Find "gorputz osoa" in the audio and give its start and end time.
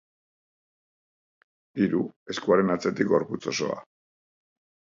3.15-3.77